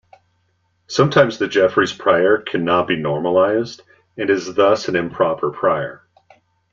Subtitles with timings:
[0.87, 3.83] Sometimes the Jeffreys prior cannot be normalized,
[4.17, 6.01] and is thus an improper prior.